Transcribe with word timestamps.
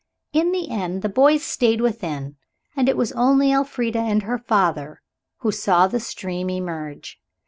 In 0.33 0.51
the 0.51 0.71
end 0.71 1.03
the 1.03 1.09
boys 1.09 1.43
stayed 1.43 1.79
within, 1.79 2.37
and 2.75 2.89
it 2.89 2.97
was 2.97 3.11
only 3.11 3.51
Elfrida 3.53 3.99
and 3.99 4.23
her 4.23 4.39
father 4.39 4.99
who 5.41 5.51
saw 5.51 5.85
the 5.85 5.99
stream 5.99 6.49
emerge. 6.49 7.19